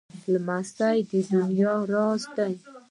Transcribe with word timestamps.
لمسی 0.31 0.99
د 1.09 1.11
نیا 1.49 1.73
راز 1.91 2.21
دی. 2.35 2.53